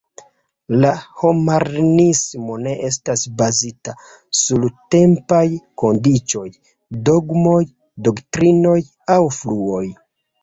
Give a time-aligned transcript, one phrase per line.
[0.83, 0.91] La
[1.23, 3.93] homaranismo ne estas bazita
[4.39, 5.43] sur tempaj
[5.83, 6.45] kondiĉoj,
[7.11, 7.61] dogmoj,
[8.09, 8.79] doktrinoj
[9.17, 9.85] aŭ fluoj.